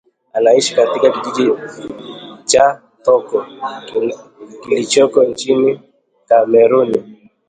Anaishi 0.33 0.75
katika 0.75 1.09
kijiji 1.11 1.49
cha 2.45 2.81
Toko 3.03 3.45
kilichoko 4.63 5.23
nchini 5.23 5.81
Kameruni 6.27 7.17